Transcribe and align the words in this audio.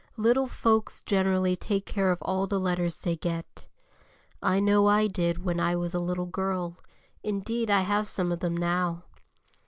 Little 0.17 0.47
folks 0.47 1.01
generally 1.01 1.55
take 1.55 1.85
care 1.85 2.09
of 2.11 2.17
all 2.23 2.47
the 2.47 2.59
letters 2.59 2.97
they 3.01 3.15
get. 3.15 3.67
I 4.41 4.59
know 4.59 4.87
I 4.87 5.05
did 5.05 5.43
when 5.45 5.59
I 5.59 5.75
was 5.75 5.93
a 5.93 5.99
little 5.99 6.25
girl, 6.25 6.75
indeed 7.21 7.69
I 7.69 7.81
have 7.81 8.07
some 8.07 8.31
of 8.31 8.39
them 8.39 8.57
now. 8.57 9.03